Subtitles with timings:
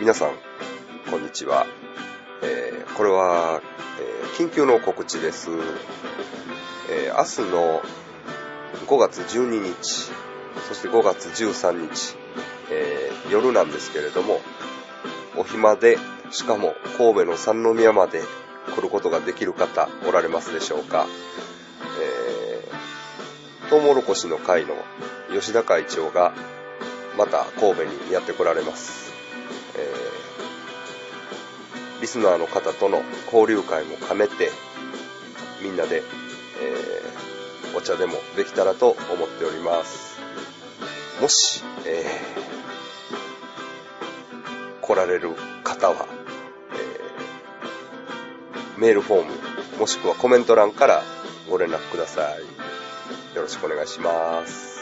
[0.00, 0.30] 皆さん、
[1.10, 1.66] こんにちは。
[2.42, 3.60] えー、これは、
[4.00, 5.50] えー、緊急の告知です。
[6.90, 7.82] えー、明日の
[8.86, 10.10] 5月12日、
[10.68, 12.16] そして5月13日、
[12.70, 14.40] えー、夜なんですけれども、
[15.36, 15.98] お暇で、
[16.30, 18.22] しかも神戸の三宮まで
[18.74, 21.06] 来ることができる方おられますでしょうか。
[22.00, 24.76] えー、トウモロコシの会の
[25.30, 26.32] 吉田会長が
[27.16, 29.12] また神戸にやって来られます。
[29.76, 34.50] えー、リスナーの方との交流会も兼ねて、
[35.62, 36.02] みんなで、
[36.62, 40.20] えー、お茶でもできたらと思っております。
[41.20, 46.06] もし、えー、来られる方は、
[46.72, 49.32] えー、メールフォーム、
[49.78, 51.02] もしくはコメント欄から
[51.48, 52.38] ご連絡ください。
[53.36, 54.80] よろしくお願いします。